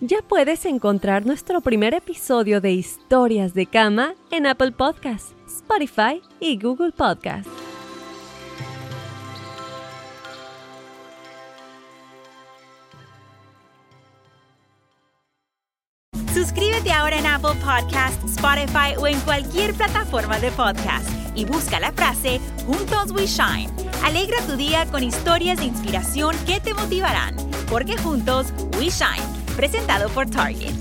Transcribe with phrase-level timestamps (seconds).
[0.00, 6.58] Ya puedes encontrar nuestro primer episodio de Historias de Cama en Apple Podcasts, Spotify y
[6.58, 7.50] Google Podcasts.
[16.34, 21.90] Suscríbete ahora en Apple Podcasts, Spotify o en cualquier plataforma de podcast y busca la
[21.92, 23.70] frase Juntos We Shine.
[24.04, 27.34] Alegra tu día con historias de inspiración que te motivarán,
[27.70, 30.74] porque juntos We Shine presentado por Target.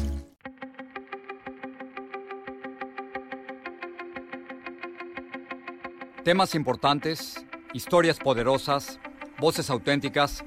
[6.26, 9.00] Temas importantes, historias poderosas,
[9.40, 10.44] voces auténticas.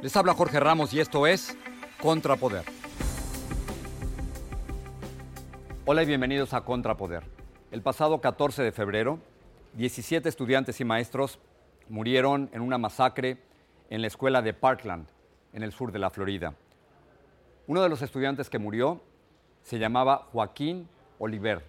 [0.00, 1.58] Les habla Jorge Ramos y esto es
[2.00, 2.64] Contrapoder.
[5.84, 7.24] Hola y bienvenidos a Contrapoder.
[7.72, 9.18] El pasado 14 de febrero,
[9.72, 11.40] 17 estudiantes y maestros
[11.88, 13.38] murieron en una masacre
[13.90, 15.08] en la escuela de Parkland,
[15.52, 16.54] en el sur de la Florida.
[17.72, 19.00] Uno de los estudiantes que murió
[19.62, 21.64] se llamaba Joaquín Oliver,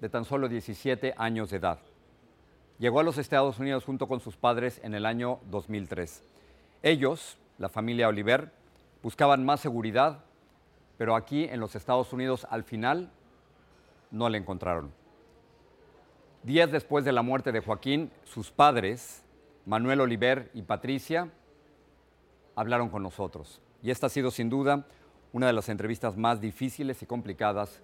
[0.00, 1.78] de tan solo 17 años de edad.
[2.78, 6.22] Llegó a los Estados Unidos junto con sus padres en el año 2003.
[6.82, 8.50] Ellos, la familia Oliver,
[9.02, 10.24] buscaban más seguridad,
[10.96, 13.10] pero aquí en los Estados Unidos al final
[14.10, 14.90] no le encontraron.
[16.44, 19.22] Días después de la muerte de Joaquín, sus padres,
[19.66, 21.28] Manuel Oliver y Patricia,
[22.54, 23.60] hablaron con nosotros.
[23.82, 24.86] Y esta ha sido sin duda
[25.36, 27.82] una de las entrevistas más difíciles y complicadas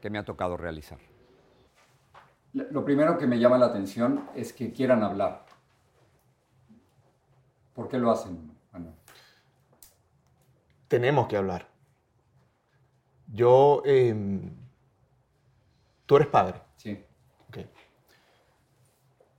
[0.00, 0.98] que me ha tocado realizar.
[2.54, 5.44] Lo primero que me llama la atención es que quieran hablar.
[7.74, 8.50] ¿Por qué lo hacen,
[10.88, 11.68] Tenemos que hablar.
[13.26, 14.54] Yo, em,
[16.06, 16.62] tú eres padre.
[16.76, 17.04] Sí.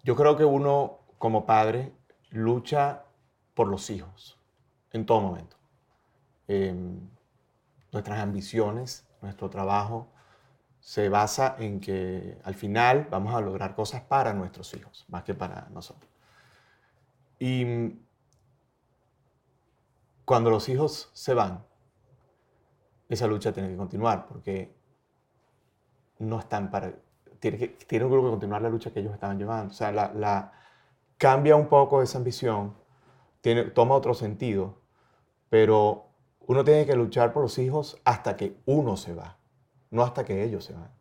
[0.03, 1.93] Yo creo que uno, como padre,
[2.29, 3.05] lucha
[3.55, 4.37] por los hijos
[4.91, 5.57] en todo momento.
[6.47, 7.14] Em,
[7.95, 10.11] nuestras ambiciones, nuestro trabajo,
[10.81, 15.33] se basa en que al final vamos a lograr cosas para nuestros hijos, más que
[15.33, 16.11] para nosotros.
[17.39, 17.95] Y
[20.25, 21.65] cuando los hijos se van,
[23.07, 24.75] esa lucha tiene que continuar, porque
[26.19, 26.93] no están para...
[27.39, 29.71] Tiene, que, tiene un grupo que continuar la lucha que ellos estaban llevando.
[29.71, 30.51] O sea, la
[31.17, 32.75] cambia un poco esa ambición,
[33.39, 34.81] tiene, toma otro sentido,
[35.49, 36.09] pero
[36.47, 39.37] uno tiene que luchar por los hijos hasta que uno se va,
[39.89, 40.91] no hasta que ellos se van.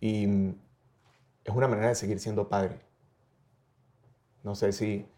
[0.00, 0.24] Y
[1.44, 2.80] es una manera de seguir siendo padre.
[4.42, 5.08] No sé si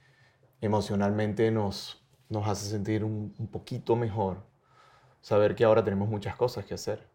[0.60, 4.38] emocionalmente nos, nos hace sentir un, poquito mejor
[5.21, 7.09] saber que ahora tenemos muchas cosas que hacer.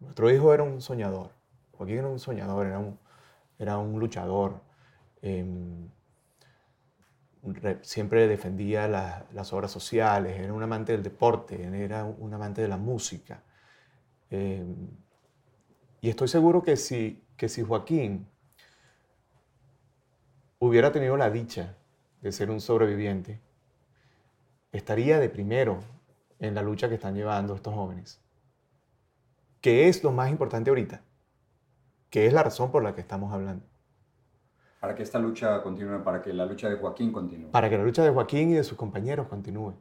[0.00, 1.30] Nuestro hijo era un soñador.
[1.72, 2.98] Joaquín era un soñador, era un,
[3.58, 4.60] era un luchador.
[5.22, 5.88] Em,
[7.82, 12.76] siempre defendía las obras sociales, era un amante del deporte, era un amante de la
[12.76, 13.42] música.
[14.30, 14.64] Eh,
[16.00, 18.28] y estoy seguro que si, que si Joaquín
[20.58, 21.76] hubiera tenido la dicha
[22.20, 23.40] de ser un sobreviviente,
[24.72, 25.80] estaría de primero
[26.38, 28.20] en la lucha que están llevando estos jóvenes.
[29.60, 31.02] ¿Qué es lo más importante ahorita?
[32.10, 33.64] ¿Qué es la razón por la que estamos hablando?
[34.80, 37.50] Para que esta lucha continúe, para que la lucha de Joaquín continúe.
[37.50, 39.74] Para que la lucha de Joaquín y de sus compañeros continúe.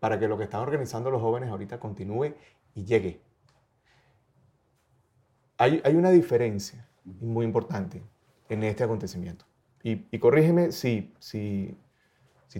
[0.00, 2.34] Para que lo que están organizando los jóvenes ahorita continúe
[2.74, 3.20] y llegue.
[5.58, 8.02] Hay, una diferencia muy importante
[8.48, 9.44] en este acontecimiento.
[9.82, 11.76] Y, corrígeme si, si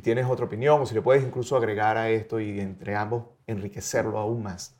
[0.02, 4.18] tienes otra opinión o si le puedes incluso agregar a esto y entre ambos enriquecerlo
[4.18, 4.76] aún más.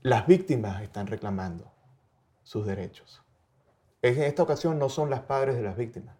[0.00, 1.70] Las víctimas están reclamando
[2.42, 3.22] sus derechos
[4.02, 6.16] en esta ocasión no son las padres de las víctimas,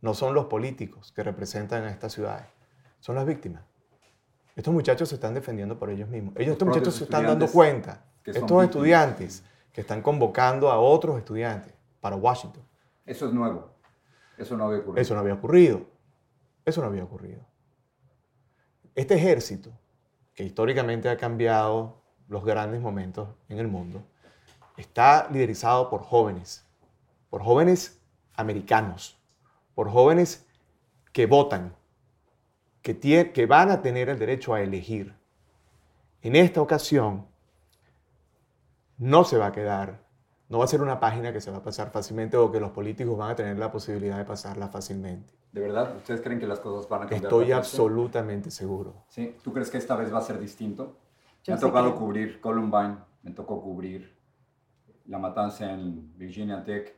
[0.00, 2.46] no son los políticos que representan a estas ciudades,
[3.00, 3.62] son las víctimas.
[4.56, 6.34] Estos muchachos se están defendiendo por ellos mismos.
[6.36, 8.04] Ellos, estos muchachos se están dando cuenta.
[8.24, 9.42] Estos estudiantes
[9.72, 12.62] que están convocando a otros estudiantes para Washington.
[13.06, 13.70] Eso es nuevo.
[14.36, 15.00] Eso no había ocurrido.
[15.00, 15.86] Eso no había ocurrido.
[16.64, 17.46] Eso no había ocurrido.
[18.94, 19.72] Este ejército,
[20.34, 24.02] que históricamente ha cambiado los grandes momentos en el mundo,
[24.76, 26.66] está liderizado por jóvenes
[27.30, 28.02] por jóvenes
[28.34, 29.18] americanos,
[29.74, 30.46] por jóvenes
[31.12, 31.74] que votan,
[32.82, 35.14] que, que van a tener el derecho a elegir.
[36.22, 37.26] En esta ocasión,
[38.98, 40.00] no se va a quedar,
[40.48, 42.72] no va a ser una página que se va a pasar fácilmente o que los
[42.72, 45.32] políticos van a tener la posibilidad de pasarla fácilmente.
[45.52, 45.96] ¿De verdad?
[45.96, 47.24] ¿Ustedes creen que las cosas van a cambiar?
[47.24, 49.04] Estoy absolutamente seguro.
[49.08, 49.36] Sí.
[49.42, 50.96] ¿Tú crees que esta vez va a ser distinto?
[51.44, 54.16] Yo me ha tocado cubrir Columbine, me tocó cubrir
[55.06, 56.94] la matanza en Virginia Tech,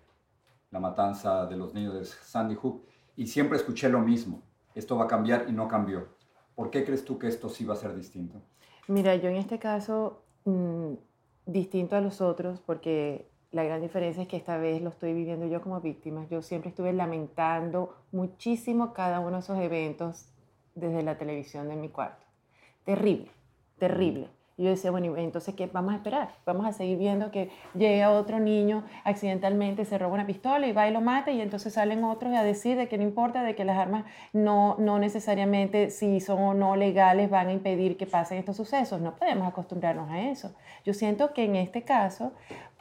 [0.72, 2.82] la matanza de los niños de Sandy Hook,
[3.16, 4.42] y siempre escuché lo mismo.
[4.74, 6.08] Esto va a cambiar y no cambió.
[6.54, 8.40] ¿Por qué crees tú que esto sí va a ser distinto?
[8.88, 10.94] Mira, yo en este caso, mm,
[11.46, 15.46] distinto a los otros, porque la gran diferencia es que esta vez lo estoy viviendo
[15.46, 16.26] yo como víctima.
[16.30, 20.26] Yo siempre estuve lamentando muchísimo cada uno de esos eventos
[20.74, 22.24] desde la televisión de mi cuarto.
[22.84, 23.30] Terrible,
[23.78, 24.30] terrible.
[24.56, 26.30] Y yo decía, bueno, ¿y entonces ¿qué vamos a esperar?
[26.44, 30.88] Vamos a seguir viendo que llega otro niño accidentalmente, se roba una pistola y va
[30.88, 33.64] y lo mata y entonces salen otros a decir de que no importa, de que
[33.64, 38.38] las armas no, no necesariamente si son o no legales van a impedir que pasen
[38.38, 39.00] estos sucesos.
[39.00, 40.54] No podemos acostumbrarnos a eso.
[40.84, 42.32] Yo siento que en este caso,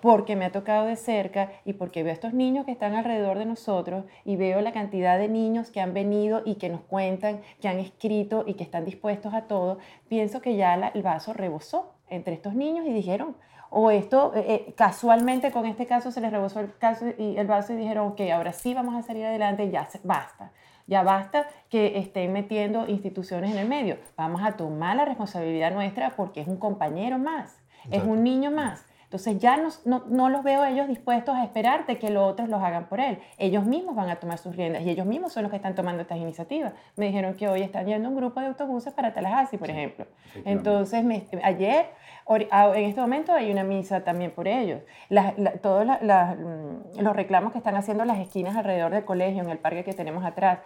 [0.01, 3.38] porque me ha tocado de cerca y porque veo a estos niños que están alrededor
[3.38, 7.42] de nosotros y veo la cantidad de niños que han venido y que nos cuentan,
[7.62, 9.77] que han escrito y que están dispuestos a todo,
[10.09, 13.36] pienso que ya la- el vaso rebosó entre estos niños y dijeron,
[13.69, 17.47] o esto eh, eh, casualmente con este caso se les rebosó el, caso y el
[17.47, 20.51] vaso y dijeron, ok, ahora sí vamos a salir adelante, ya se- basta.
[20.88, 23.97] Ya basta que estén metiendo instituciones en el medio.
[24.18, 27.56] Vamos a tomar la responsabilidad nuestra porque es un compañero más,
[27.89, 28.86] es un niño más.
[29.12, 32.48] Entonces ya no, no, no los veo ellos dispuestos a esperar de que los otros
[32.48, 33.19] los hagan por él.
[33.38, 36.04] Ellos mismos van a tomar sus riendas y ellos mismos son los que están tomando
[36.04, 36.72] estas iniciativas.
[36.96, 40.06] Me dijeron que hoy están yendo un grupo de autobuses para Tallahassee, por ejemplo.
[40.46, 41.88] Entonces, me- ayer,
[42.25, 44.80] ori- a- en este momento hay una misa también por ellos.
[45.10, 49.50] La- todos la- mm, los reclamos que están haciendo las esquinas alrededor del colegio, en
[49.50, 50.60] el parque que tenemos atrás,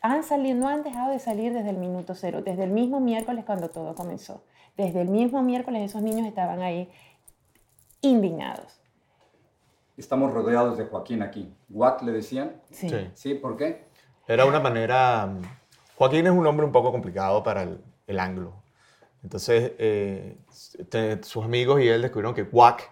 [0.00, 3.44] han salido, no han dejado de salir desde el minuto cero, desde el mismo miércoles
[3.44, 4.42] cuando todo comenzó.
[4.78, 6.88] Desde el mismo miércoles esos niños estaban ahí
[8.02, 8.80] indignados.
[9.96, 11.52] Estamos rodeados de Joaquín aquí.
[11.68, 12.60] ¿Wack le decían?
[12.70, 12.88] Sí.
[12.88, 13.10] Sí.
[13.14, 13.34] ¿Sí?
[13.34, 13.84] ¿Por qué?
[14.26, 15.28] Era una manera...
[15.96, 18.54] Joaquín es un nombre un poco complicado para el, el anglo.
[19.22, 20.38] Entonces, eh,
[20.88, 22.90] te- sus amigos y él descubrieron que Wack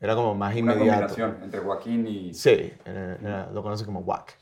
[0.00, 1.06] era como más Una inmediato.
[1.14, 2.34] combinación entre Joaquín y...
[2.34, 4.36] Sí, era- era- lo conocen como Wack.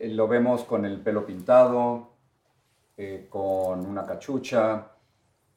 [0.00, 2.08] Eh, Lo vemos con el pelo pintado,
[2.96, 4.88] eh, con una cachucha,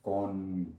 [0.03, 0.77] con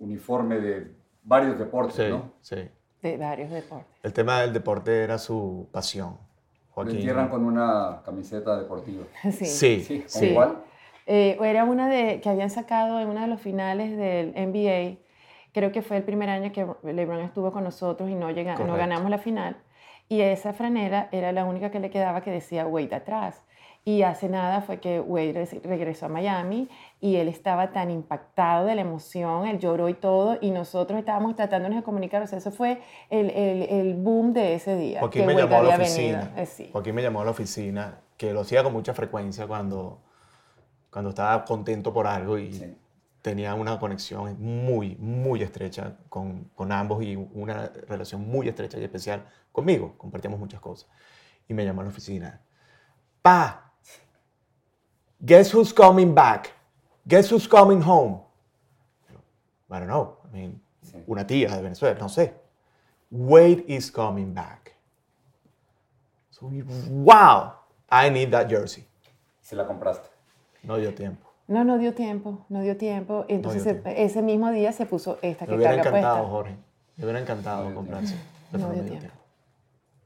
[0.00, 2.32] uniforme de varios deportes, Sí, ¿no?
[2.40, 2.68] sí.
[3.02, 3.86] De varios deportes.
[4.02, 6.16] El tema del deporte era su pasión.
[6.68, 6.96] Lo Joaquín.
[6.96, 9.04] entierran con una camiseta deportiva.
[9.30, 9.46] Sí.
[9.46, 10.34] Sí, Sí, ¿con Sí.
[10.34, 10.58] cuál?
[11.06, 14.98] Eh, era una de, que habían sacado en uno de los finales del NBA.
[15.52, 18.76] Creo que fue el primer año que LeBron estuvo con nosotros y no, llega, no
[18.76, 19.56] ganamos la final.
[20.08, 23.42] Y esa franela era la única que le quedaba que decía Wade atrás.
[23.88, 26.68] Y hace nada fue que Wade res- regresó a Miami
[27.00, 31.36] y él estaba tan impactado de la emoción, él lloró y todo, y nosotros estábamos
[31.36, 32.20] tratándonos de comunicar.
[32.22, 35.00] O sea, eso fue el, el, el boom de ese día.
[35.00, 36.32] Joaquín que me Wade llamó a la oficina.
[36.36, 36.68] Eh, sí.
[36.70, 40.02] Joaquín me llamó a la oficina, que lo hacía con mucha frecuencia cuando,
[40.90, 42.76] cuando estaba contento por algo y Sí.
[43.22, 48.84] tenía una conexión muy, muy estrecha con, con ambos y una relación muy estrecha y
[48.84, 49.94] especial conmigo.
[49.96, 50.90] Compartíamos muchas cosas.
[51.48, 52.42] Y me llamó a la oficina.
[53.22, 53.67] Pa,
[55.24, 56.52] guess who's coming back?
[57.06, 58.20] Guess who's coming home?
[59.70, 60.16] I don't know.
[60.24, 61.02] I mean, Sí.
[61.06, 62.34] una tía de Venezuela, no sé.
[63.10, 64.74] Wade is coming back.
[66.30, 67.52] So we- wow,
[67.90, 68.86] I need that jersey.
[69.40, 70.08] Se la compraste.
[70.62, 71.26] No dio tiempo.
[71.46, 73.24] No, no dio tiempo, no dio tiempo.
[73.28, 74.00] Entonces dio se- tiempo.
[74.00, 76.30] ese mismo día se puso esta Me que hubiera carga encantado, puesta.
[76.30, 76.56] Jorge.
[76.96, 78.14] Me hubiera encantado No dio comprarse.
[78.14, 78.28] tiempo.
[78.52, 79.08] pero No dio me tiempo.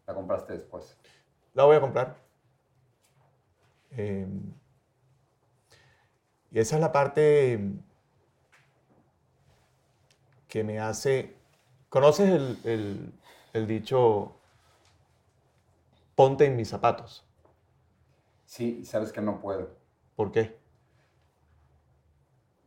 [0.06, 0.96] La compraste después.
[1.54, 2.16] La voy a comprar.
[3.92, 4.26] Eh,
[6.52, 7.58] y esa es la parte
[10.48, 11.36] que me hace...
[11.88, 13.12] ¿Conoces el, el-
[13.52, 14.32] el dicho
[16.14, 17.22] ponte en mis zapatos?
[18.44, 19.76] Sí, sabes que no puedo.
[20.16, 20.56] ¿Por qué?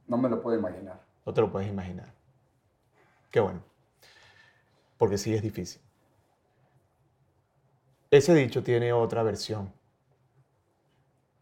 [0.07, 0.99] No me lo puedo imaginar.
[1.25, 2.13] No te lo puedes imaginar.
[3.31, 3.61] Qué bueno.
[4.97, 5.81] Porque sí es difícil.
[8.09, 9.71] Ese dicho tiene otra versión.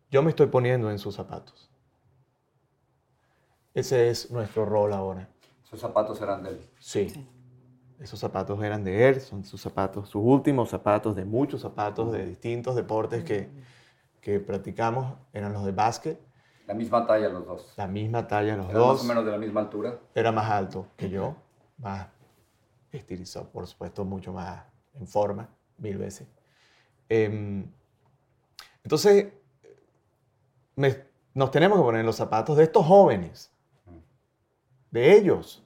[0.10, 1.70] Yo me estoy poniendo en sus zapatos.
[3.74, 5.28] Ese es nuestro rol ahora.
[5.64, 6.70] Sus zapatos eran de él.
[6.80, 7.28] Sí.
[8.00, 12.26] Esos zapatos eran de él, son sus zapatos, sus últimos zapatos, de muchos zapatos de
[12.26, 13.50] distintos deportes que,
[14.20, 16.20] que practicamos, eran los de básquet,
[16.68, 17.74] La misma talla los dos.
[17.78, 18.96] la misma talla los dos.
[18.98, 20.00] más o menos de la misma altura.
[20.14, 21.36] era más alto que yo,
[21.78, 22.08] más
[22.92, 24.64] estilizado, por supuesto, mucho más
[24.96, 26.28] en forma, mil veces.
[27.08, 27.66] Em,
[28.84, 29.28] entonces,
[30.76, 33.52] me- nos tenemos que poner en los zapatos de estos jóvenes,
[34.94, 35.64] de ellos.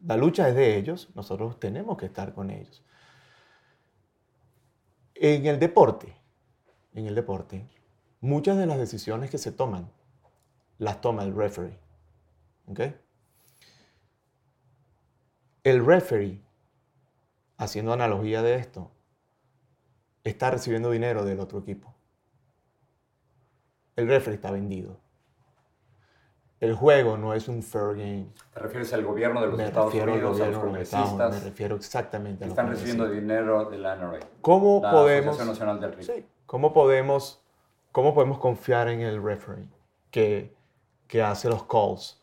[0.00, 2.84] La lucha es de ellos, nosotros tenemos que estar con ellos.
[5.14, 6.16] En el deporte,
[6.92, 7.64] en el deporte,
[8.20, 9.88] muchas de las decisiones que se toman
[10.78, 11.78] las toma el referee.
[12.66, 12.80] ¿ok?
[15.62, 16.40] El referee,
[17.58, 18.90] haciendo analogía de esto,
[20.24, 21.94] está recibiendo dinero del otro equipo.
[23.94, 24.98] El referee está vendido.
[26.60, 28.26] El juego no es un fair game.
[28.52, 31.34] ¿Te refieres al gobierno de los Me Estados refiero al Unidos, a los Unidos, congresistas?
[31.34, 35.46] Me refiero exactamente a que los están recibiendo dinero de la NRA, ¿Cómo la podemos,
[35.46, 37.42] Nacional del sí, ¿cómo podemos,
[37.92, 39.68] cómo podemos confiar en el referee
[40.10, 40.54] que,
[41.08, 42.22] que hace los calls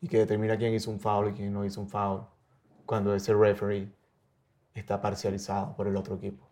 [0.00, 2.22] y que determina quién hizo un foul y quién no hizo un foul
[2.86, 3.88] cuando ese referee
[4.74, 6.44] está parcializado por el otro equipo?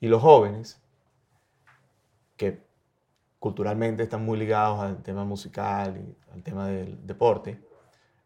[0.00, 0.82] Y los jóvenes,
[2.36, 2.60] que
[3.42, 7.60] culturalmente están muy ligados al tema musical y al tema del deporte,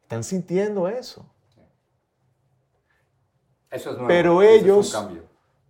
[0.02, 1.25] están sintiendo eso.
[3.70, 4.08] Eso es nuevo.
[4.08, 5.23] Pero eso es un ellos- cambio.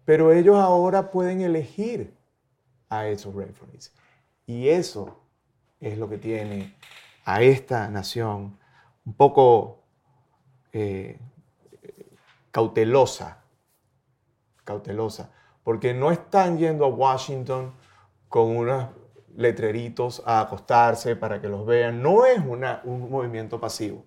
[0.04, 2.12] Pero ellos ahora pueden elegir
[2.88, 3.94] a esos referees.
[4.46, 5.16] Y eso
[5.78, 6.74] es lo que tiene
[7.24, 8.58] a esta nación
[9.04, 9.78] un poco
[10.72, 11.20] eh,
[12.50, 13.44] cautelosa.
[14.64, 15.30] Cautelosa.
[15.62, 17.72] Porque no están yendo a Washington
[18.28, 18.88] con unos
[19.36, 22.02] letreritos a acostarse para que los vean.
[22.02, 24.04] No es una- un movimiento pasivo.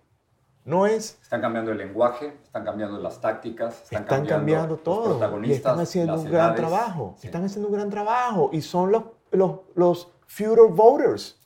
[0.65, 5.05] No es Están cambiando el lenguaje, están cambiando las tácticas, están, están cambiando los todo
[5.05, 6.55] y protagonistas, están haciendo un gran edades.
[6.59, 7.15] trabajo.
[7.17, 7.27] Sí.
[7.27, 11.39] Están haciendo un gran trabajo y son los, los, los future voters.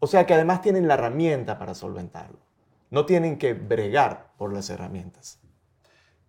[0.00, 2.38] O sea que además tienen la herramienta para solventarlo.
[2.88, 5.38] No tienen que bregar por las herramientas.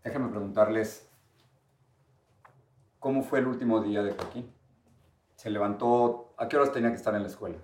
[0.03, 1.07] Déjame preguntarles,
[2.99, 4.51] ¿cómo fue el último día de Joaquín?
[5.41, 7.57] Se levantó, ¿a qué horas tenía que estar en la escuela?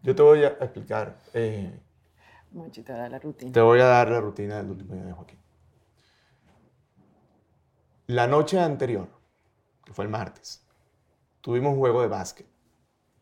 [0.00, 1.76] Yo te voy a explicar, eh,
[2.52, 3.50] Monchi te da la rutina.
[3.50, 5.40] te voy a dar la rutina del último día de Joaquín.
[8.06, 9.08] La noche anterior,
[9.84, 10.64] que fue el martes,
[11.40, 12.46] tuvimos un juego de básquet.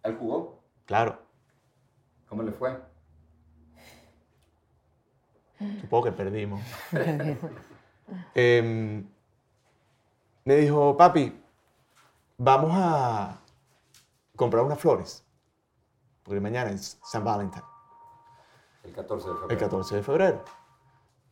[0.02, 0.62] ¿Él jugó?
[0.84, 1.22] Claro,
[2.28, 2.78] ¿Cómo le fue?
[5.80, 6.60] supongo que perdimos.
[8.34, 9.08] Em,
[10.44, 11.42] me dijo, papi,
[12.36, 13.40] vamos a
[14.38, 15.24] comprar unas flores,
[16.22, 17.60] porque mañana es San Valentín,
[18.84, 19.50] El 14 de febrero.
[19.52, 20.44] el 14 de febrero.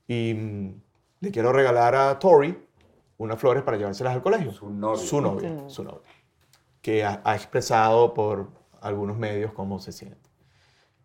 [0.08, 0.80] Y mm,
[1.20, 2.66] le quiero regalar a Tori
[3.18, 4.52] unas flores para llevárselas al colegio.
[4.52, 4.96] Su novio.
[4.98, 5.70] Su novia, Su novia.
[5.70, 6.10] su novia,
[6.82, 10.28] que ha, ha expresado por algunos medios cómo se siente.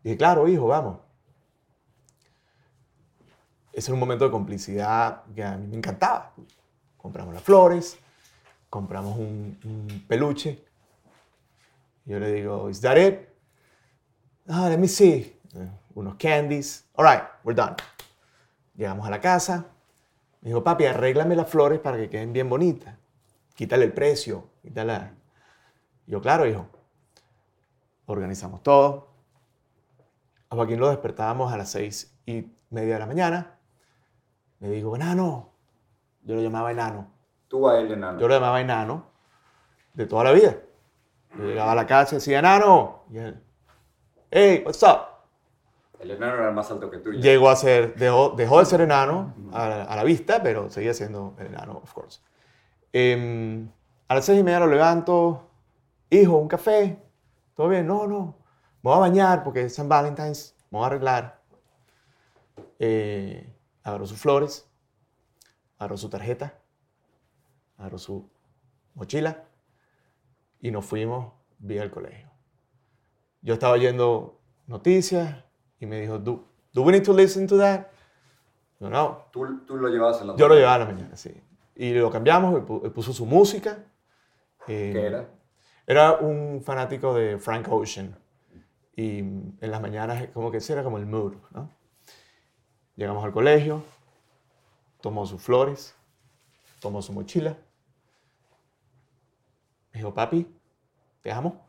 [0.03, 0.97] Dije, claro, hijo, vamos.
[3.71, 6.33] Ese era un momento de complicidad que a mí me encantaba.
[6.97, 7.97] Compramos las flores,
[8.69, 10.65] compramos un, un peluche.
[12.05, 13.29] Yo le digo, ¿is that it?
[14.47, 15.39] Ah, let me see.
[15.55, 16.89] Eh, Unos candies.
[16.95, 17.75] All right, we're done.
[18.75, 19.65] Llegamos a la casa.
[20.41, 22.95] Me dijo, papi, arréglame las flores para que queden bien bonitas.
[23.55, 25.13] Quítale el precio, quítala.
[26.07, 26.67] Yo, claro, hijo.
[28.07, 29.09] Organizamos todo.
[30.49, 33.59] A Joaquín lo despertábamos a las seis y media de la mañana.
[34.59, 35.49] Le digo, enano.
[36.23, 37.11] Yo lo llamaba enano.
[37.47, 38.19] Tú a él, enano.
[38.19, 39.05] Yo lo llamaba enano
[39.93, 40.57] de toda la vida.
[41.37, 43.03] Yo llegaba a la casa y decía, enano.
[43.11, 43.41] Y él,
[44.29, 45.07] hey, what's up?
[45.99, 47.11] El enano era más alto que tú.
[47.11, 51.35] Llegó a ser, dejó, dejó de ser enano a, a la vista, pero seguía siendo
[51.39, 52.19] el enano, of course.
[52.91, 53.69] Em,
[54.07, 55.47] a las seis y media lo levanto,
[56.09, 57.01] hijo, un café,
[57.55, 57.87] ¿todo bien?
[57.87, 58.35] No, no,
[58.81, 61.41] me voy a bañar porque es San Valentine's, me voy a arreglar.
[62.79, 64.67] Eh, agarró sus flores,
[65.77, 66.59] agarró su tarjeta,
[67.77, 68.27] agarró su
[68.95, 69.45] mochila
[70.61, 72.29] y nos fuimos vía el colegio.
[73.41, 75.43] Yo estaba oyendo noticias
[75.79, 77.87] y me dijo, do, do we need to listen to that?
[78.79, 79.25] Yo, no.
[79.31, 81.33] Tú, tú lo llevabas en la Yo lo llevaba a la mañana, sí.
[81.75, 83.83] Y lo cambiamos, él pu- él puso su música.
[84.67, 85.29] eh, ¿Qué era?
[85.87, 88.15] Era un fanático de Frank Ocean.
[88.95, 91.69] Y en las mañanas, como que ese era como el mood, ¿no?
[92.95, 93.83] Llegamos al colegio,
[95.01, 95.95] tomó sus flores,
[96.79, 97.57] tomó su mochila.
[99.91, 100.47] Me dijo, papi,
[101.21, 101.65] te amo.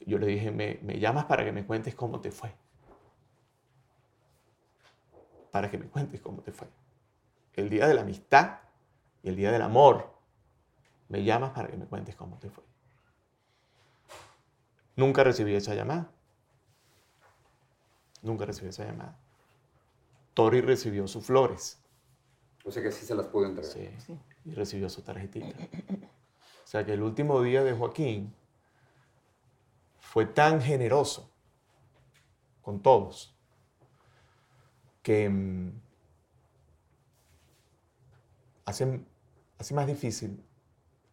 [0.00, 2.54] Yo le dije, me, me llamas para que me cuentes cómo te fue.
[5.50, 6.68] Para que me cuentes cómo te fue.
[7.54, 8.58] El día de la amistad
[9.22, 10.12] y el día del amor,
[11.08, 12.64] me llamas para que me cuentes cómo te fue.
[14.96, 16.10] Nunca recibí esa llamada.
[18.22, 19.18] Nunca recibí esa llamada.
[20.34, 21.80] Tori recibió sus flores.
[22.64, 23.72] O sea que sí se las pudo entregar.
[23.72, 25.56] Sí, y recibió su tarjetita.
[26.64, 28.34] O sea que el último día de Joaquín
[30.00, 31.30] fue tan generoso
[32.62, 33.34] con todos
[35.02, 35.72] que mm,
[38.64, 39.00] hace,
[39.74, 40.42] más difícil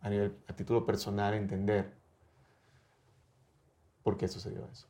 [0.02, 1.94] a nivel, a título personal, entender
[4.04, 4.88] por qué sucedió eso.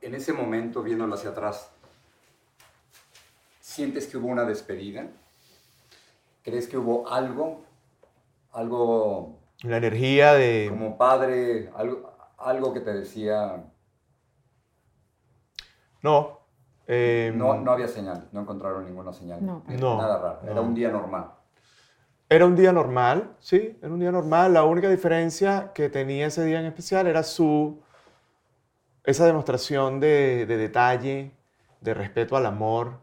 [0.00, 1.70] En ese momento, viéndolo hacia atrás,
[3.60, 5.08] ¿sientes que hubo una despedida?
[6.44, 7.64] ¿Crees que hubo algo?
[8.52, 10.66] Algo La energía de...
[10.70, 13.64] como padre, algo, algo que te decía,
[16.02, 16.40] No.
[16.86, 19.44] eh, no, no había señal, no encontraron ninguna señal.
[19.44, 20.62] No, Nada raro, era no.
[20.62, 21.30] un día normal.
[22.28, 24.52] Era un día normal, sí, era un día normal.
[24.54, 27.80] La única diferencia que tenía ese día en especial era su,
[29.04, 31.32] esa demostración de, de detalle,
[31.80, 32.98] de respeto al amor,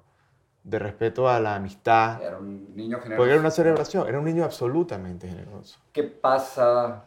[0.63, 2.21] de respeto a la amistad.
[2.21, 3.17] Era un niño generoso.
[3.17, 5.79] Porque era una celebración, era un niño absolutamente generoso.
[5.91, 7.05] ¿Qué pasa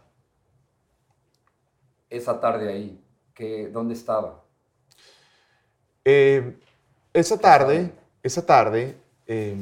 [2.11, 3.01] esa tarde ahí?
[3.33, 4.43] ¿Qué, ¿Dónde estaba?
[6.05, 6.59] Eh,
[7.13, 7.93] esa tarde,
[8.23, 8.97] esa tarde,
[9.27, 9.57] eh,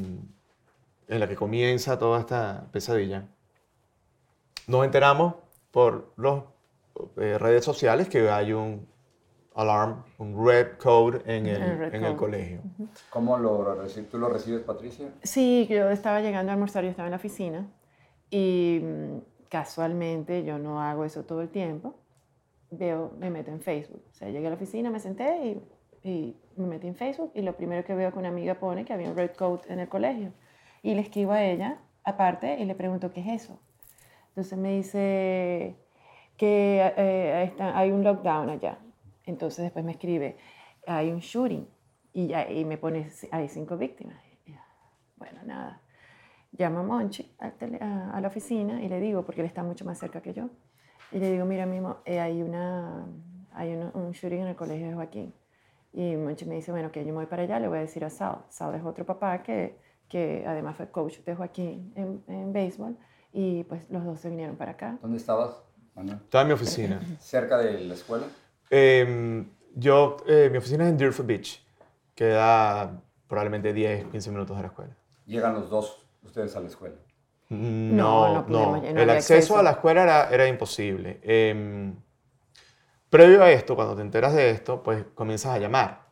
[1.07, 3.27] en la que comienza toda esta pesadilla,
[4.67, 5.35] nos enteramos
[5.71, 6.43] por las
[7.15, 8.87] redes sociales que hay un
[9.55, 12.15] alarm, un red code en el, El en el code.
[12.17, 12.61] colegio.
[13.09, 14.09] ¿Cómo lo recibes?
[14.09, 15.09] ¿Tú lo recibes, Patricia?
[15.23, 17.67] Sí, yo estaba llegando a almorzar, yo estaba en la oficina
[18.29, 19.17] y mm,
[19.49, 21.95] casualmente yo no hago eso todo el tiempo.
[22.71, 24.01] Veo, me meto en Facebook.
[24.11, 25.61] O sea, llegué a la oficina, me senté
[26.03, 28.83] y, y me metí en Facebook y lo primero que veo que una amiga pone
[28.83, 30.31] que había un red coat en el colegio.
[30.81, 33.59] Y le escribo a ella aparte y le pregunto qué es eso.
[34.29, 35.75] Entonces me dice
[36.35, 38.79] que eh, está- hay un lockdown allá.
[39.25, 40.37] Entonces después me escribe,
[40.87, 41.67] hay un shooting
[42.13, 44.17] y, ya, y me pone, hay cinco víctimas.
[45.15, 45.79] Bueno, nada.
[46.57, 49.63] Llamo a Monchi al tele- a, a la oficina y le digo, porque él está
[49.63, 50.49] mucho más cerca que yo,
[51.11, 53.05] y le digo, mira, mismo, eh, hay, una,
[53.53, 55.33] hay una- un shooting en el colegio de Joaquín.
[55.93, 58.03] Y Monchi me dice, bueno, que yo me voy para allá, le voy a decir
[58.03, 58.39] a Sal.
[58.49, 59.77] Sal es otro papá que,
[60.09, 62.97] que además fue coach de Joaquín en, en béisbol,
[63.31, 64.97] y pues los dos se vinieron para acá.
[65.01, 65.63] ¿Dónde estabas,
[65.95, 66.17] Manuel?
[66.17, 66.99] Estaba en mi oficina.
[67.19, 68.25] ¿Cerca de la escuela?
[68.75, 71.63] Eh, yo, eh, mi oficina es en Deerfield Beach,
[72.15, 74.97] queda probablemente 10, 15 minutos de la escuela.
[75.27, 76.95] Llegan los dos ustedes a la escuela.
[77.49, 78.45] No, no no.
[78.47, 81.19] podíamos, no El acceso, a la escuela era, era imposible.
[81.21, 81.95] Em,
[83.11, 86.07] previo a esto, cuando te enteras de esto, pues comienzas a llamar.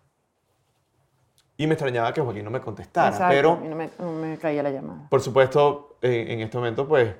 [1.58, 3.10] Y me extrañaba que Joaquín no me contestara.
[3.10, 5.08] Exacto, Pero, y no me, no me caía la llamada.
[5.10, 7.15] por supuesto, en, en este momento, pues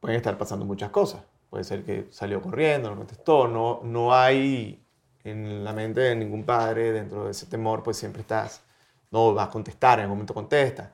[0.00, 1.22] pueden estar pasando muchas cosas.
[1.50, 3.46] Puede ser que salió corriendo, no contestó.
[3.46, 4.85] No, no hay
[5.30, 8.62] en la mente de ningún padre, dentro de ese temor, pues siempre estás,
[9.10, 10.92] no vas a contestar, en algún momento contesta.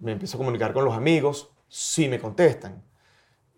[0.00, 2.82] Me empiezo a comunicar con los amigos, sí me contestan.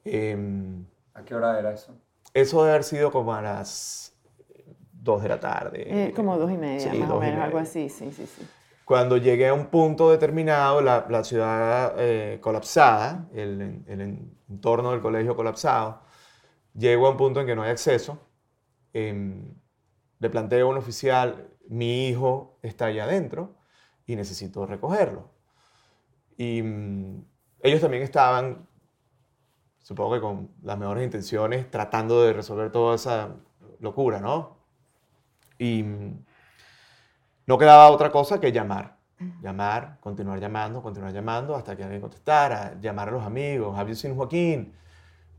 [0.04, 1.94] Em, ¿A qué hora era eso?
[2.35, 4.14] eso debe haber sido como a las
[4.92, 5.85] 2 de la tarde.
[5.88, 8.46] Eh, como dos y media, Sí, más o menos, algo así, sí, sí, sí.
[8.85, 14.92] Cuando llegué a un punto determinado, la, la ciudad eh, colapsada, el, el en- entorno
[14.92, 16.00] del colegio colapsado,
[16.74, 18.18] llego a un punto en que no hay acceso.
[18.94, 19.54] em,
[20.18, 23.57] le planteo a un oficial, mi hijo está allá adentro
[24.07, 25.31] y necesito recogerlo.
[26.37, 27.24] Y mm,
[27.62, 28.66] ellos también estaban,
[29.83, 33.37] supongo que con las mejores intenciones, tratando de resolver toda esa
[33.81, 34.59] locura, ¿no?
[35.59, 36.24] Y mm,
[37.46, 38.98] no quedaba otra cosa que llamar.
[39.42, 43.76] Llamar, continuar llamando, continuar llamando hasta que alguien contestara, llamar a los amigos.
[43.76, 44.72] ¿Have you seen Joaquín?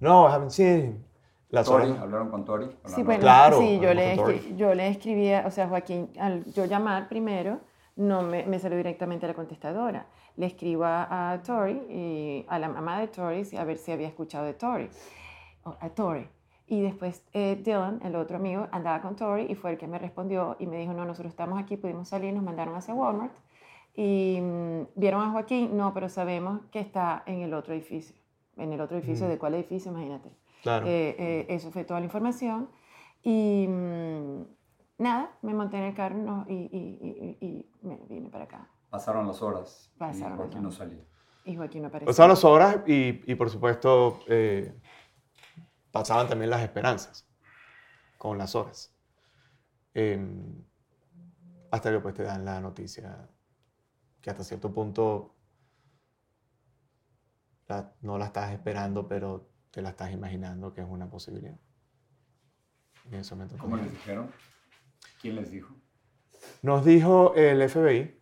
[0.01, 1.08] No, I haven't seen him.
[1.49, 1.85] Las ¿Tori?
[1.89, 2.65] horas- ¿Hablaron con Tori?
[2.83, 6.45] La Sí, bueno, Claro, sí, yo le, escri- yo le escribía, o sea, Joaquín, al
[6.53, 7.59] yo llamar primero,
[7.95, 10.05] no me, me salió directamente a la contestadora.
[10.37, 13.91] Le escribo a, a Tori, y a la mamá de Tori, si- a ver si
[13.91, 14.89] había escuchado de Tori,
[15.63, 16.27] o a Tori.
[16.67, 19.97] Y después eh, Dylan, el otro amigo, andaba con Tori y fue el que me
[19.97, 23.33] respondió y me dijo, no, nosotros estamos aquí, pudimos salir, nos mandaron hacia Walmart.
[23.95, 28.15] Y mm, vieron a Joaquín, no, pero sabemos que está en el otro edificio.
[28.55, 29.27] ¿En el otro edificio?
[29.27, 29.91] ¿De cuál edificio?
[29.91, 30.29] Imagínate.
[30.63, 30.87] Claro.
[30.87, 32.69] Eh, eh, eso fue toda la información.
[33.23, 34.43] Y mm,
[34.99, 38.69] nada, me monté en el carro no, y, y- y- y me vine para acá.
[38.89, 40.77] Pasaron las horas Pasaron y las Joaquín no horas.
[40.77, 41.03] salía.
[41.45, 42.07] Y Joaquín no apareció.
[42.07, 44.73] Pasaban las horas y, y, por supuesto, eh,
[45.91, 47.27] pasaban también las esperanzas
[48.17, 48.93] con las horas.
[49.93, 50.63] Em,
[51.71, 53.29] hasta que pues te dan la noticia
[54.21, 55.35] que hasta cierto punto
[57.67, 61.59] la- no la estás esperando, pero te la estás imaginando que es una posibilidad.
[63.05, 64.31] Y en ese momento ¿Cómo les dijeron?
[65.21, 65.75] ¿Quién les dijo?
[66.61, 68.21] Nos dijo el FBI,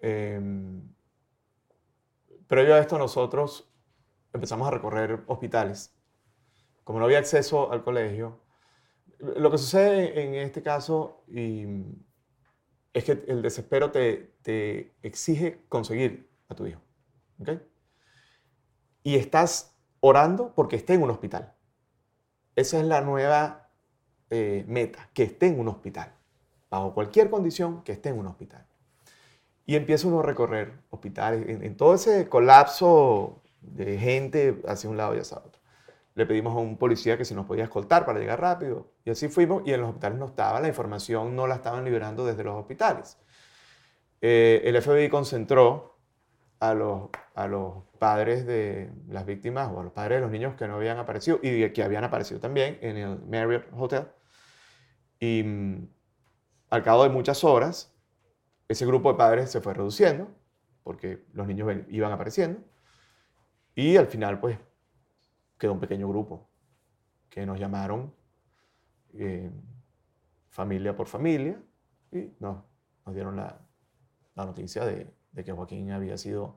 [0.00, 0.94] em,
[2.46, 3.70] previo a esto nosotros
[4.32, 5.94] empezamos a recorrer hospitales.
[6.82, 8.40] Como no había acceso al colegio,
[9.18, 11.64] lo que sucede en este caso, y
[12.92, 16.80] es que el desespero te, te exige conseguir a tu hijo.
[17.40, 17.50] ¿ok?
[19.02, 19.73] Y estás
[20.06, 21.54] orando porque esté en un hospital.
[22.54, 23.70] Esa es la nueva
[24.28, 26.12] eh, meta, que esté en un hospital.
[26.68, 28.66] Bajo cualquier condición, que esté en un hospital.
[29.64, 35.16] Y empieza uno a recorrer hospitales, en, todo ese colapso de gente hacia un lado
[35.16, 35.62] y hacia otro.
[36.14, 38.92] Le pedimos a un policía que si nos podía escoltar para llegar rápido.
[39.06, 42.26] Y así fuimos y en los hospitales no estaba, la información no la estaban liberando
[42.26, 43.16] desde los hospitales.
[44.20, 45.93] Eh, el FBI concentró
[46.70, 50.54] a los, a los padres de las víctimas o a los padres de los niños
[50.54, 54.06] que no habían aparecido y que habían aparecido también en el Marriott Hotel.
[55.18, 55.88] Y mm,
[56.70, 57.94] al cabo de muchas horas,
[58.68, 60.28] ese grupo de padres se fue reduciendo
[60.82, 62.60] porque los niños iban apareciendo.
[63.74, 64.58] Y al final, pues,
[65.58, 66.48] quedó un pequeño grupo
[67.28, 68.14] que nos llamaron
[69.14, 69.50] eh,
[70.50, 71.60] familia por familia
[72.12, 72.62] y nos,
[73.04, 73.58] nos dieron la,
[74.34, 76.56] la noticia de, de que Joaquín había sido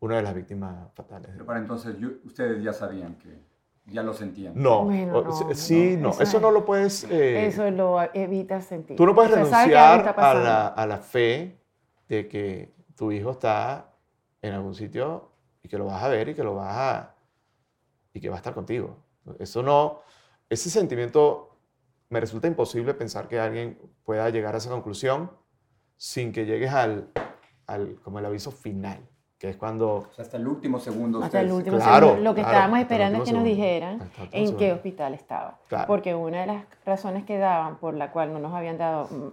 [0.00, 1.30] una de las víctimas fatales.
[1.32, 3.40] Pero para entonces yo- ustedes ya sabían que,
[3.86, 4.52] ya lo sentían.
[4.54, 7.04] No, Bueno, no, sí, no, no, eso eso, es- no lo puedes...
[7.10, 8.96] eh, Eso lo evitas sentir.
[8.96, 11.60] Tú no puedes O sea, renunciar a la, a la fe
[12.08, 13.94] de que tu hijo está
[14.42, 15.30] en algún sitio
[15.62, 17.14] y que lo vas a ver y que lo vas a...
[18.12, 18.96] y que va a estar contigo.
[19.38, 20.00] Eso no...
[20.50, 21.56] Ese sentimiento
[22.10, 25.30] me resulta imposible pensar que alguien pueda llegar a esa conclusión
[25.96, 27.10] sin que llegues al,
[27.68, 28.98] al como el aviso final,
[29.38, 30.08] que es cuando...
[30.10, 31.22] O sea, hasta el último segundo.
[31.22, 32.24] Hasta el ustedes- último Claro, segundo.
[32.24, 34.74] Lo que claro, estábamos el esperando es que nos dijeran el en qué segundo.
[34.74, 35.58] hospital estaba.
[35.68, 35.86] Claro.
[35.86, 39.28] Porque una de las razones que daban por la cual no nos habían dado mm,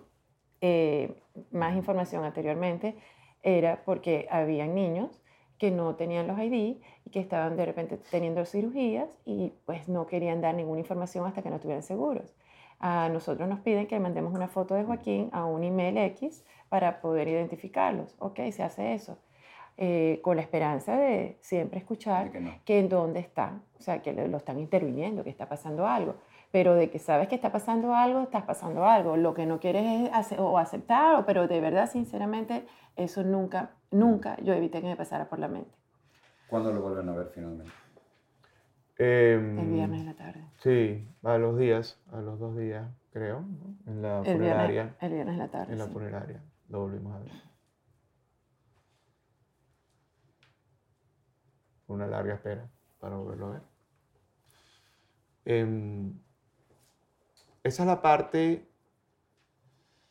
[0.61, 1.15] eh,
[1.51, 2.95] más información anteriormente
[3.41, 5.21] era porque habían niños
[5.57, 10.05] que no tenían los ID y que estaban de repente teniendo cirugías y pues no
[10.07, 12.35] querían dar ninguna información hasta que no estuvieran seguros.
[12.79, 17.01] A nosotros nos piden que mandemos una foto de Joaquín a un email X para
[17.01, 18.15] poder identificarlos.
[18.19, 19.17] Ok, se hace eso.
[19.77, 22.51] Eh, con la esperanza de siempre escuchar De que no.
[22.63, 26.15] que en dónde están, o sea, que lo están interviniendo, que está pasando algo.
[26.51, 29.17] Pero de que sabes que está pasando algo, estás pasando algo.
[29.17, 34.37] Lo que no quieres es hacer, o aceptar, pero de verdad, sinceramente, eso nunca, nunca
[34.41, 35.71] yo evité que me pasara por la mente.
[36.47, 37.71] ¿Cuándo lo vuelven a ver finalmente?
[38.97, 40.41] em, El viernes en la tarde.
[40.63, 43.91] Sí, a los días, a los dos días, creo, ¿no?
[43.91, 44.71] en la El funeraria.
[44.71, 45.73] viernes, el viernes en la tarde.
[45.73, 45.91] En la sí.
[45.91, 47.31] funeraria lo volvimos a ver.
[51.85, 53.61] Fue una larga espera para volverlo a ver.
[55.45, 56.19] Em,
[57.63, 58.67] esa es la parte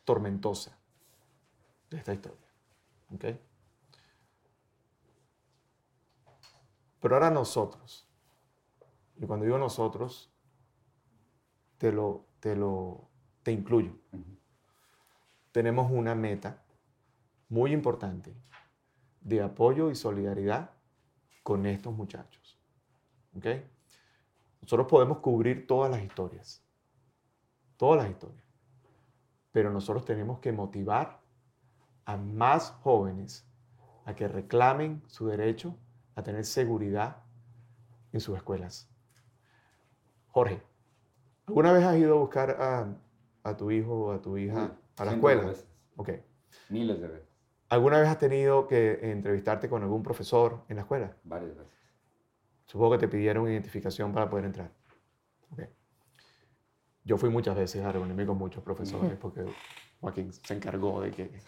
[0.05, 0.79] tormentosa
[1.91, 2.47] de esta historia.
[3.13, 3.25] ¿ok?
[7.01, 8.09] Pero ahora nosotros,
[9.17, 10.33] y cuando digo nosotros,
[11.79, 13.11] te lo, te lo,
[13.43, 13.99] te incluyo
[15.55, 16.65] tenemos una meta
[17.49, 18.35] muy importante
[19.21, 20.71] de apoyo y solidaridad
[21.45, 22.59] con estos muchachos.
[23.37, 23.47] ¿ok?
[24.63, 26.61] Nosotros podemos cubrir todas las historias,
[27.77, 28.45] todas las historias,
[29.53, 31.21] pero nosotros tenemos que motivar
[32.05, 33.47] a más jóvenes
[34.07, 35.77] a que reclamen su derecho
[36.17, 37.19] a tener seguridad
[38.11, 38.91] en sus escuelas.
[40.33, 40.61] Jorge,
[41.47, 42.93] ¿alguna vez has ido a buscar a,
[43.45, 45.43] a tu hijo o a tu hija a la escuela?
[45.43, 46.11] veces, Ok.
[46.71, 47.29] Miles de veces,
[47.69, 51.17] ¿Alguna vez has tenido que entrevistarte con algún profesor en la escuela?
[51.25, 51.73] varias veces.
[52.67, 54.71] Supongo que te pidieron identificación para poder entrar.
[55.51, 55.63] Ok.
[57.05, 59.45] Yo fui muchas veces a reunirme con muchos profesores porque
[60.01, 61.31] Joaquín se encargó de que...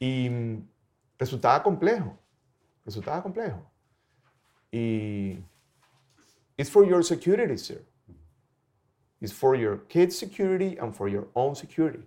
[0.00, 0.68] Y mm,
[1.18, 2.18] resultaba complejo,
[2.84, 3.64] resultaba complejo.
[4.70, 5.38] Y...
[6.56, 7.84] It's for your security, sir.
[9.20, 12.06] It's for your kids' security and for your own security.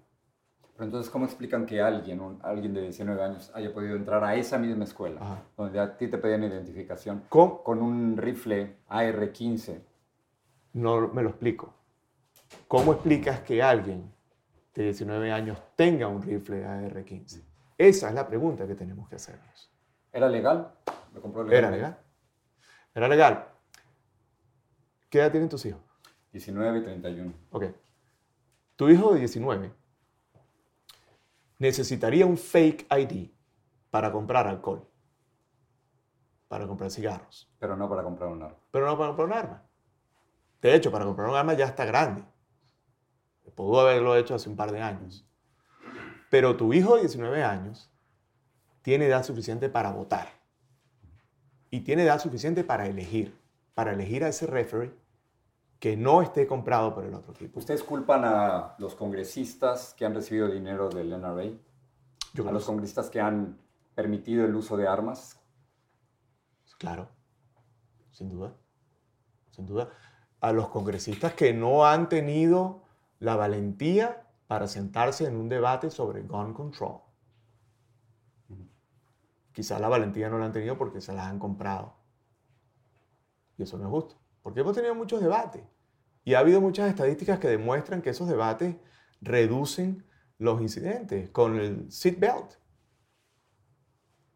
[0.78, 4.36] Pero entonces, ¿cómo explican que alguien, un- alguien de 19 años, haya podido entrar a
[4.36, 5.44] esa misma escuela, Ajá.
[5.58, 7.64] donde a ti te pedían identificación, ¿Cómo?
[7.64, 9.82] con un rifle AR-15?
[10.74, 11.74] No me lo explico.
[12.68, 14.14] ¿Cómo explicas que alguien
[14.76, 17.44] de 19 años tenga un rifle AR-15?
[17.76, 19.72] Esa es la pregunta que tenemos que hacernos.
[20.14, 20.72] ¿Era legal?
[21.14, 21.78] ¿Lo compró ¿Era legalmente?
[21.78, 21.98] legal?
[22.94, 23.46] ¿Era legal?
[25.10, 25.82] ¿Qué edad tienen tus hijos?
[26.32, 27.34] 19 y 31.
[27.52, 27.66] Ok.
[28.76, 29.72] Tu hijo de 19
[31.60, 33.30] necesitaría un fake ID
[33.90, 34.88] para comprar alcohol,
[36.48, 38.58] para comprar cigarros, Pero no para comprar un arma.
[38.72, 39.64] pero no para comprar un arma.
[40.62, 42.24] De hecho, para comprar un arma ya está grande.
[43.56, 45.26] Pudo haberlo hecho hace un par de años.
[46.30, 47.92] Pero tu hijo de 19 años
[48.84, 50.30] tiene edad suficiente para votar.
[51.72, 53.40] Y tiene edad suficiente para elegir.
[53.74, 54.94] Para elegir a ese referee
[55.80, 57.60] que no esté comprado por el otro equipo.
[57.60, 61.52] ¿Ustedes culpan a los congresistas que han recibido dinero del NRA?
[62.34, 63.60] Yo ¿A los congresistas que han
[63.96, 65.40] permitido el uso de armas?
[66.78, 67.10] Claro,
[68.12, 68.56] sin duda,
[69.50, 69.90] sin duda.
[70.42, 72.84] A los congresistas que no han tenido
[73.20, 77.02] la valentía para sentarse en un debate sobre gun control.
[79.52, 81.96] Quizás la valentía no la han tenido porque se las han comprado.
[83.58, 84.16] Y eso no es justo.
[84.48, 85.62] Porque hemos tenido muchos debates.
[86.24, 88.78] Y ha habido muchas estadísticas que demuestran que esos debates
[89.20, 90.06] reducen
[90.38, 92.54] los incidentes con el seat belt.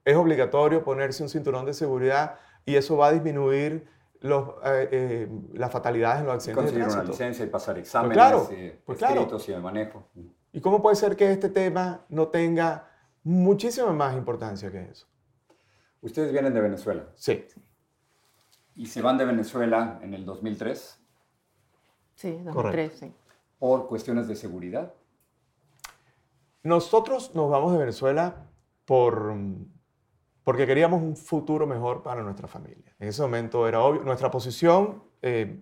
[0.04, 3.88] Es obligatorio ponerse un cinturón de seguridad y eso va a disminuir
[4.20, 7.12] los, eh, eh, las fatalidades en los accidentes de Conseguir una tránsito.
[7.14, 9.22] licencia y pasar exámenes claro, eh, pues claro.
[9.22, 10.10] escritos y de manejo.
[10.52, 12.86] ¿Y cómo puede ser que este tema no tenga
[13.24, 15.08] muchísima más importancia que eso?
[16.02, 17.46] Ustedes vienen de Venezuela Sí,
[18.82, 20.98] y se van de Venezuela en el 2003
[22.16, 22.98] Sí, 2003, Correcto.
[22.98, 23.14] sí.
[23.60, 24.94] por cuestiones de seguridad.
[26.64, 28.48] nosotros nos vamos de Venezuela
[28.86, 29.36] por,
[30.44, 32.96] porque queríamos un futuro mejor para nuestra familia.
[33.00, 35.62] En ese momento era obvio, nuestra posición, eh,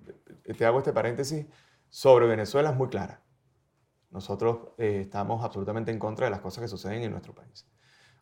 [0.57, 1.45] te hago este paréntesis,
[1.89, 3.21] sobre Venezuela es muy clara.
[4.11, 7.67] Nosotros eh, estamos absolutamente en contra de las cosas que suceden en nuestro país.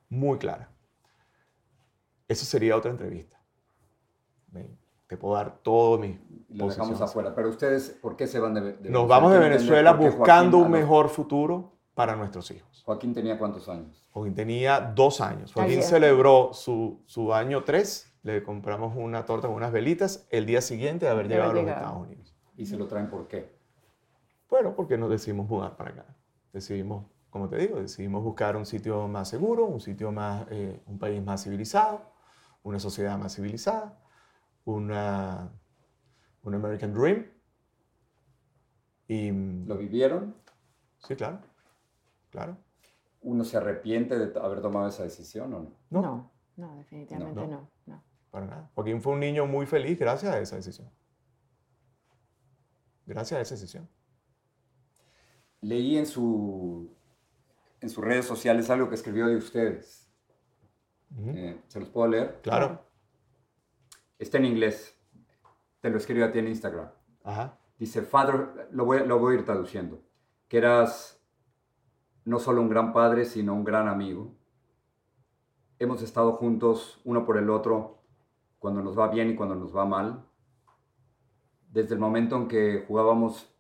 [0.10, 0.72] Muy clara.
[2.28, 3.40] Eso sería otra entrevista.
[4.48, 7.34] Ven, Te puedo dar todo mi lo dejamos afuera.
[7.34, 9.00] Pero ustedes, ¿por qué se van de, de Venezuela?
[9.00, 12.84] Nos vamos de Venezuela Joaquín buscando a un mejor futuro para nuestros hijos.
[12.86, 14.08] Joaquín tenía cuántos años?
[14.12, 15.54] Joaquín tenía dos años.
[15.54, 15.84] Joaquín Ayer.
[15.84, 18.14] celebró su, su año tres.
[18.24, 21.54] Le compramos una torta con unas velitas el día siguiente de haber De llegado a
[21.54, 21.86] los llegado.
[21.86, 22.36] Estados Unidos.
[22.58, 23.56] ¿Y se lo traen por qué?
[24.50, 26.06] Bueno, porque nos decidimos mudar para acá.
[26.52, 30.98] Decidimos, como te digo, decidimos buscar un sitio más seguro, un sitio más, eh, un
[31.00, 32.02] país más civilizado,
[32.64, 34.00] una sociedad más civilizada,
[34.68, 35.50] una,
[36.44, 37.26] un American Dream.
[39.08, 40.36] Y mm, ¿Lo vivieron?
[41.00, 41.40] sí, claro,
[42.30, 42.58] claro.
[43.22, 45.72] ¿Uno se arrepiente de haber tomado esa decisión o no?
[45.90, 46.02] No.
[46.02, 47.72] No, no, definitivamente No, no.
[47.86, 48.04] no.
[48.30, 48.72] Para nada.
[48.76, 50.90] Joaquín fue un niño muy feliz gracias a esa decisión.
[53.06, 53.90] Gracias a esa decisión.
[55.62, 56.94] Leí en, su,
[57.80, 60.10] en sus redes sociales algo que escribió de ustedes.
[61.18, 62.42] Eh, ¿Se los puedo leer?
[62.44, 62.87] Claro.
[64.20, 64.98] Está en inglés.
[65.82, 66.90] Te lo escribo a ti en Instagram.
[67.24, 67.60] Ajá.
[67.78, 70.02] Dice, Father, lo voy, lo voy a ir traduciendo,
[70.48, 71.22] que eras
[72.26, 74.36] no solo un gran padre, sino un gran amigo.
[75.80, 78.02] Hemos estado juntos uno por el otro
[78.58, 80.26] cuando nos va bien y cuando nos va mal.
[81.70, 83.54] Desde el momento en que jugábamos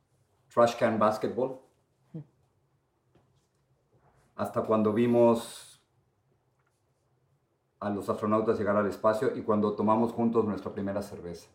[0.52, 1.60] trash can basketball
[4.36, 5.77] hasta cuando vimos
[7.80, 11.50] a los astronautas llegar al espacio y cuando tomamos juntos nuestra primera cerveza.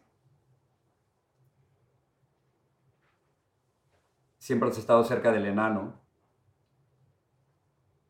[4.38, 6.00] Siempre has estado cerca del enano.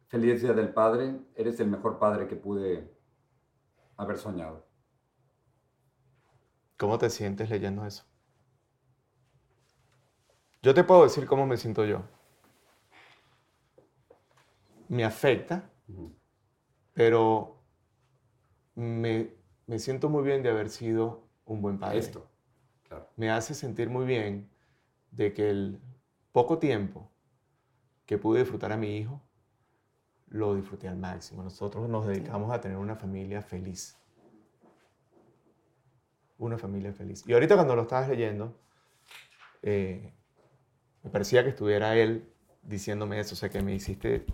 [0.08, 1.20] Feliz Día del Padre.
[1.34, 2.90] Eres el mejor padre que pude
[3.96, 4.66] haber soñado.
[6.76, 8.04] ¿Cómo te sientes leyendo eso?
[10.62, 12.02] Yo te puedo decir cómo me siento yo.
[14.88, 15.70] Me afecta,
[16.92, 17.61] pero
[18.74, 19.30] me,
[19.66, 21.98] me siento muy bien de haber sido un buen padre.
[21.98, 22.26] Esto.
[22.88, 23.08] Claro.
[23.16, 24.50] me hace sentir muy bien
[25.12, 25.80] de que el
[26.32, 27.10] poco tiempo
[28.04, 29.20] que pude disfrutar a mi hijo,
[30.28, 31.42] lo disfruté al máximo.
[31.42, 33.96] Nosotros nos dedicamos a tener una familia feliz.
[36.38, 37.24] Una familia feliz.
[37.26, 38.54] Y ahorita cuando lo estabas leyendo,
[39.62, 40.12] eh,
[41.02, 42.28] me parecía que estuviera él
[42.62, 43.34] diciéndome eso.
[43.34, 44.26] O sea, que me hiciste,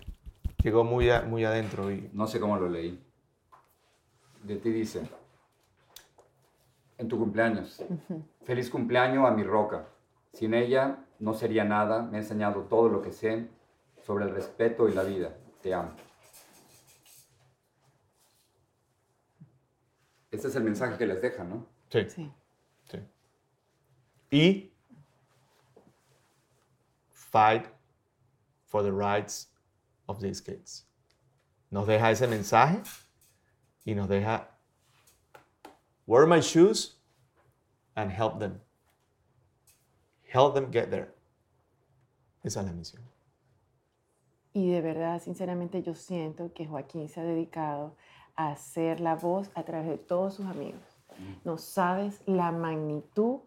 [0.63, 2.99] llegó muy, a- muy adentro y No sé cómo lo leí.
[4.43, 5.07] De ti dice,
[6.97, 7.83] en tu cumpleaños,
[8.43, 9.87] feliz cumpleaños a mi roca.
[10.33, 12.01] Sin ella no sería nada.
[12.03, 13.49] Me ha enseñado todo lo que sé
[14.05, 15.35] sobre el respeto y la vida.
[15.61, 15.91] Te amo.
[20.31, 21.65] Este es el mensaje que les deja, ¿no?
[21.89, 22.31] Sí, Sí.
[22.85, 22.99] sí.
[24.31, 24.71] Y
[27.11, 27.65] fight
[28.67, 29.51] for the rights
[30.05, 30.85] of these kids.
[31.71, 32.81] Nos deja ese mensaje
[33.85, 34.49] y nos deja
[36.05, 36.99] wear my shoes
[37.95, 38.61] and help them.
[40.31, 41.13] Help them get there.
[42.43, 43.03] Esa es la misión.
[44.53, 47.95] Y de verdad, sinceramente, yo siento que Joaquín se ha dedicado
[48.35, 50.81] a ser la voz a través de todos sus amigos.
[51.43, 53.41] No sabes la magnitud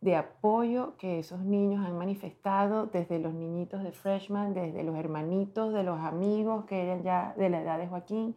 [0.00, 5.72] de apoyo que esos niños han manifestado desde los niñitos de freshman, desde los hermanitos,
[5.72, 8.36] de los amigos que eran ya de la edad de Joaquín,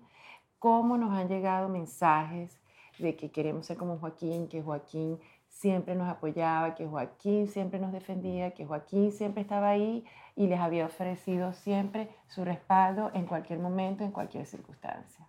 [0.65, 2.60] cómo nos han llegado mensajes
[2.97, 7.91] de que queremos ser como Joaquín, que Joaquín siempre nos apoyaba, que Joaquín siempre nos
[7.91, 10.04] defendía, que Joaquín siempre estaba ahí
[10.36, 15.28] y les había ofrecido siempre su respaldo en cualquier momento, en cualquier circunstancia.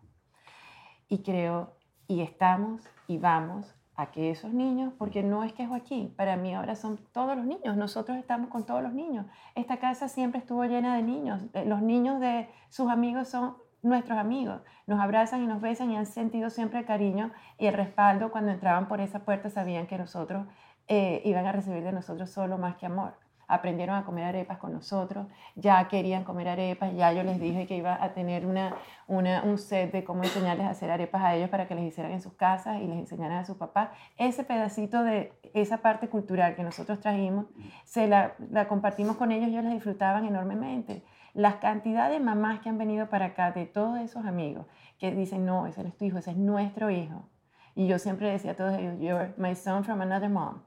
[1.07, 1.75] Y creo,
[2.09, 6.55] y estamos y vamos a que esos niños, porque no es que Joaquín, para mí
[6.55, 9.27] ahora son todos los niños, nosotros estamos con todos los niños.
[9.55, 14.19] Esta casa siempre estuvo llena de niños, eh, los niños de sus amigos son nuestros
[14.19, 18.31] amigos, nos abrazan y nos besan y han sentido siempre el cariño y el respaldo
[18.31, 20.47] cuando entraban por esa puerta, sabían que nosotros
[20.89, 23.15] eh, iban a recibir de nosotros solo más que amor
[23.49, 27.77] aprendieron a comer arepas con nosotros, ya querían comer arepas, ya yo les dije que
[27.77, 28.75] iba a tener una,
[29.07, 32.21] un set de cómo enseñarles a hacer arepas a ellos para que les hicieran en
[32.21, 33.91] sus casas y les enseñaran a sus papás.
[34.17, 37.47] Ese pedacito de esa parte cultural que nosotros trajimos,
[37.85, 41.05] se la, la compartimos con ellos, ellos la disfrutaban enormemente.
[41.37, 44.67] Las cantidades de mamás que han venido para acá, de todos esos amigos,
[44.99, 47.29] que dicen, no, ese no es tu hijo, ese es nuestro hijo.
[47.75, 50.63] Y yo siempre decía a todos ellos, you're my son from another mom.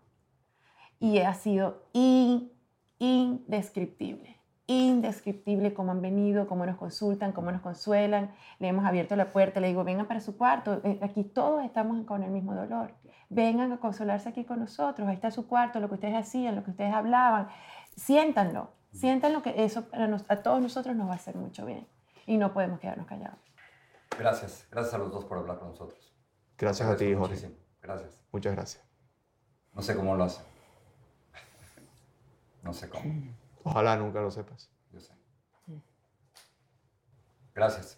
[0.99, 2.59] Y ha sido increíble
[2.99, 4.35] indescriptible,
[4.67, 8.31] indescriptible cómo han venido, cómo nos consultan, cómo nos consuelan.
[8.59, 12.05] Le hemos abierto la puerta, le digo, vengan para su cuarto, eh, aquí todos estamos
[12.05, 12.93] con el mismo dolor.
[13.29, 16.63] Vengan a consolarse aquí con nosotros, ahí está su cuarto, lo que ustedes hacían, lo
[16.63, 17.47] que ustedes hablaban.
[17.95, 19.87] Siéntanlo, siéntanlo que eso
[20.27, 21.87] a todos nosotros nos va a hacer mucho bien
[22.25, 23.39] y no podemos quedarnos callados.
[24.17, 26.13] Gracias, gracias a los dos por hablar con nosotros.
[26.57, 27.55] Gracias a ti, Jorge.
[27.81, 28.21] Gracias.
[28.31, 28.83] Muchas gracias.
[29.73, 30.43] No sé cómo lo hacen.
[32.63, 33.03] No sé cómo.
[33.63, 34.69] Ojalá nunca lo sepas.
[34.91, 35.13] Yo sé.
[37.53, 37.97] Gracias.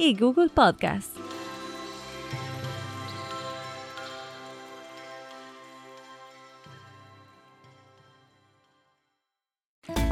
[0.00, 1.29] y Google Podcasts.